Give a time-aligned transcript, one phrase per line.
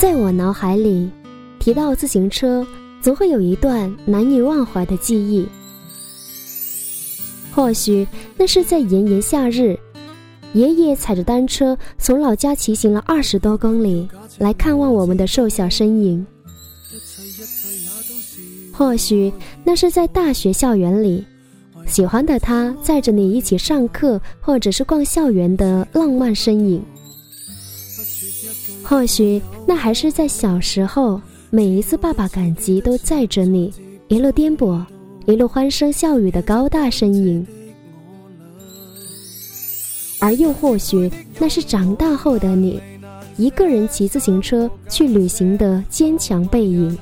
[0.00, 1.10] 在我脑海里，
[1.58, 2.66] 提到自行车，
[3.02, 5.46] 总会有一段难以忘怀的记忆。
[7.54, 9.78] 或许那是在炎炎夏日，
[10.54, 14.08] 爷爷踩着单车从老家骑行了二十多公里
[14.38, 16.26] 来看望我们的瘦小身影。
[18.72, 19.30] 或许
[19.62, 21.22] 那是在大学校园里，
[21.86, 26.82] 喜欢的他载着你一起上课或者是逛校园的浪漫身影。
[28.90, 33.72] 或许那还是在小时候，每一次爸爸赶集都载着你
[34.08, 34.84] 一路颠簸。
[35.26, 37.46] 一路欢声笑语的高大身影，
[40.18, 41.08] 而又或许
[41.38, 42.80] 那是长大后的你，
[43.36, 46.98] 一个人骑自行车去旅行的坚强背影。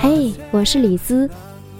[0.00, 1.30] 嘿，我是李兹，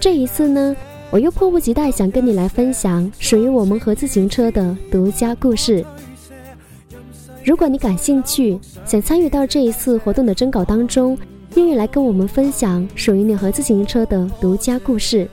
[0.01, 0.75] 这一次呢，
[1.11, 5.85] 我又迫不及待想跟你来分享属于我们和自行车的独家故事。
[7.45, 11.17] 如果你感兴趣，想参与到这一次活动的征稿当中，
[11.55, 15.29] 愿意来跟我们分享属于你和自行车的独家故事，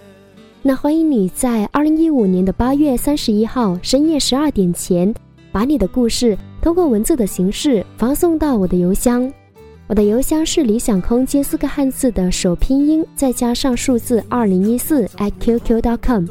[0.62, 5.12] 那欢迎你在二零一五年的八月三十一号深夜十二点前，
[5.52, 9.30] 把你的故事通过文字的形式发送到我的邮箱。
[9.88, 15.06] 我的邮箱是理想空间四个汉字的首拼音再加上数字二零一四
[15.40, 16.26] @QQ.com，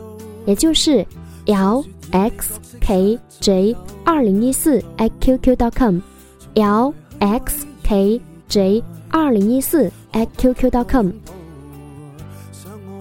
[0.47, 1.07] 也就是
[1.47, 3.77] L X K J。
[4.05, 11.09] 二零一四 at qq dot com，l x k j 二零一四 at qq dot com。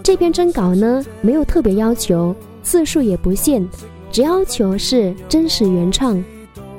[0.03, 3.67] 这篇征稿呢，没有特别要求，字数也不限，
[4.11, 6.23] 只要求是真实原创。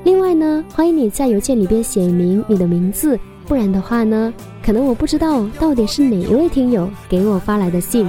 [0.05, 4.33] 另外呢，欢迎你在邮件里边写明你的名字，不然的话呢，
[4.65, 8.07] 可能我不知道到底是哪一位听友给我发来的信。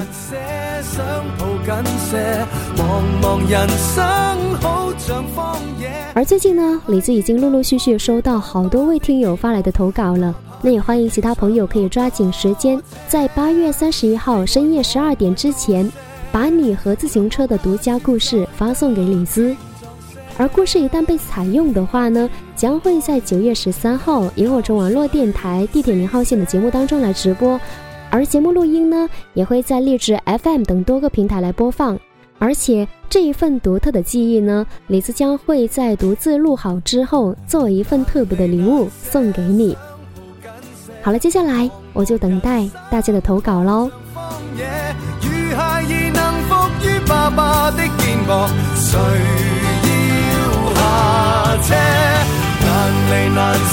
[6.15, 10.35] 而最近呢，李子已经陆陆续续收到好多位听友发来的投稿了。
[10.63, 15.91] 那也欢迎其他朋友可以抓紧时间，在八月三十一号深夜十二点之前，
[16.31, 19.55] 把你和自行车的独家故事发送给李子。
[20.39, 22.29] 而故事一旦被采用的话呢，
[22.65, 27.61] 将会在九月十三号萤火虫网络电台地铁零号线的节目当中来直播。
[28.09, 31.99] 而节目录音呢，也会在励志 FM 等多个平台来播放。
[32.39, 39.77] 而且这一份独特的记忆呢，李子将会在独自录好之后，做一份特别的礼物送给你。
[41.03, 43.91] 好了，接下来我就等待大家的投稿喽。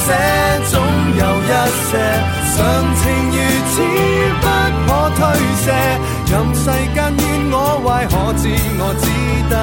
[0.07, 0.12] 这
[0.69, 1.51] 总有一
[1.88, 1.91] 些
[2.53, 2.57] 常
[2.95, 3.01] 情
[3.31, 3.38] 如
[3.72, 3.73] 此
[4.41, 4.45] 不
[4.88, 5.22] 可推
[5.63, 5.66] 卸。
[6.31, 8.44] 任世间怨我坏可知
[8.79, 9.06] 我只
[9.50, 9.53] 得